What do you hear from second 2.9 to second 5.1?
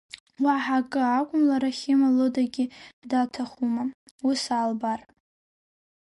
даҭахума, уи саалбар…